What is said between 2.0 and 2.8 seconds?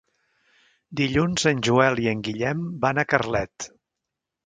i en Guillem